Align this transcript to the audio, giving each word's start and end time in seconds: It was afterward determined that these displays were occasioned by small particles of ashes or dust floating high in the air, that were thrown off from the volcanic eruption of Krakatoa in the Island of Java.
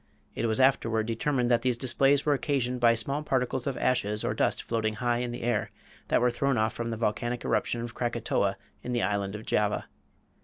It 0.33 0.47
was 0.47 0.59
afterward 0.59 1.05
determined 1.05 1.51
that 1.51 1.61
these 1.61 1.77
displays 1.77 2.25
were 2.25 2.33
occasioned 2.33 2.79
by 2.79 2.95
small 2.95 3.21
particles 3.21 3.67
of 3.67 3.77
ashes 3.77 4.23
or 4.23 4.33
dust 4.33 4.63
floating 4.63 4.95
high 4.95 5.19
in 5.19 5.29
the 5.31 5.43
air, 5.43 5.69
that 6.07 6.21
were 6.21 6.31
thrown 6.31 6.57
off 6.57 6.73
from 6.73 6.89
the 6.89 6.97
volcanic 6.97 7.45
eruption 7.45 7.81
of 7.81 7.93
Krakatoa 7.93 8.57
in 8.81 8.93
the 8.93 9.03
Island 9.03 9.35
of 9.35 9.45
Java. 9.45 9.85